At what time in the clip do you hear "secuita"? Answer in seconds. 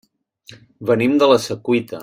1.47-1.99